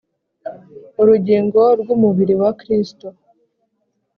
[1.01, 3.07] urugingo rw umubiri wa Kristo